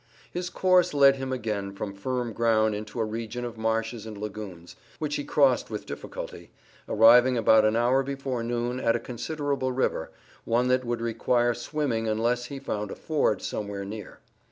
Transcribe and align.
His 0.31 0.49
course 0.49 0.95
led 0.95 1.17
him 1.17 1.31
again 1.31 1.73
from 1.73 1.93
firm 1.93 2.33
ground 2.33 2.73
into 2.73 2.99
a 2.99 3.05
region 3.05 3.45
of 3.45 3.55
marshes 3.55 4.07
and 4.07 4.17
lagoons, 4.17 4.75
which 4.97 5.15
he 5.15 5.23
crossed 5.23 5.69
with 5.69 5.85
difficulty, 5.85 6.49
arriving 6.89 7.37
about 7.37 7.65
an 7.65 7.75
hour 7.75 8.01
before 8.01 8.41
noon 8.41 8.79
at 8.79 8.95
a 8.95 8.99
considerable 8.99 9.71
river, 9.71 10.09
one 10.43 10.69
that 10.69 10.85
would 10.85 11.01
require 11.01 11.53
swimming 11.53 12.07
unless 12.07 12.45
he 12.45 12.57
found 12.57 12.89
a 12.89 12.95
ford 12.95 13.43
somewhere 13.43 13.85
near. 13.85 14.17